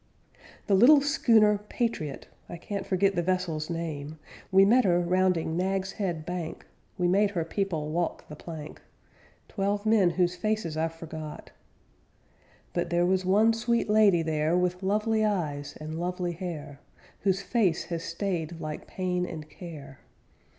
_'The 0.67 0.75
little 0.79 0.99
schooner 0.99 1.59
"Patriot"_ 1.69 2.27
I 2.51 2.57
can't 2.57 2.87
forget 2.87 3.13
the 3.13 3.21
vessel's 3.21 3.69
name; 3.69 4.17
We 4.51 4.65
met 4.65 4.83
her 4.83 4.99
rounding 4.99 5.55
Naggs 5.55 5.91
Head 5.91 6.25
Bank; 6.25 6.65
We 6.97 7.07
made 7.07 7.29
her 7.29 7.45
people 7.45 7.91
walk 7.91 8.27
the 8.27 8.35
plank, 8.35 8.81
Twelve 9.47 9.85
men 9.85 10.09
whose 10.09 10.35
faces 10.35 10.75
I 10.75 10.87
forgot. 10.87 11.51
But 12.73 12.89
there 12.89 13.05
was 13.05 13.25
one 13.25 13.53
sweet 13.53 13.91
lady 13.91 14.23
there, 14.23 14.57
With 14.57 14.81
lovely 14.81 15.23
eyes 15.23 15.77
and 15.79 15.99
lovely 15.99 16.31
hair, 16.31 16.79
_Whose 17.23 17.43
face 17.43 17.83
has 17.93 18.03
stayed 18.03 18.59
like 18.59 18.87
pain 18.87 19.27
and 19.27 19.47
care. 19.47 19.99